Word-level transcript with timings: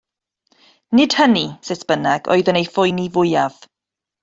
Nid 0.99 1.15
hynny, 1.17 1.43
sut 1.69 1.85
bynnag, 1.93 2.31
oedd 2.37 2.51
yn 2.55 2.61
ei 2.63 2.67
phoeni 2.79 3.09
fwyaf. 3.21 3.63